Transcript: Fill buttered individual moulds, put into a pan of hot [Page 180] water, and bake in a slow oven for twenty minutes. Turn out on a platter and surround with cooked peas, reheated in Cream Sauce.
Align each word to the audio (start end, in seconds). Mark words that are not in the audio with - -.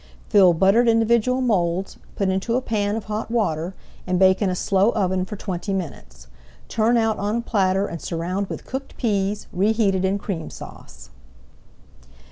Fill 0.29 0.51
buttered 0.55 0.87
individual 0.87 1.41
moulds, 1.41 1.99
put 2.15 2.27
into 2.27 2.55
a 2.55 2.61
pan 2.61 2.95
of 2.95 3.03
hot 3.03 3.27
[Page 3.27 3.35
180] 3.35 3.67
water, 3.67 3.75
and 4.07 4.17
bake 4.17 4.41
in 4.41 4.49
a 4.49 4.55
slow 4.55 4.89
oven 4.93 5.25
for 5.25 5.35
twenty 5.35 5.75
minutes. 5.75 6.25
Turn 6.67 6.97
out 6.97 7.19
on 7.19 7.35
a 7.35 7.41
platter 7.41 7.85
and 7.85 8.01
surround 8.01 8.47
with 8.47 8.65
cooked 8.65 8.97
peas, 8.97 9.45
reheated 9.53 10.03
in 10.03 10.17
Cream 10.17 10.49
Sauce. 10.49 11.11